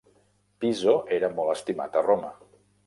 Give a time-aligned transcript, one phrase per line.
[0.65, 2.37] Piso era molt estimat a Roma.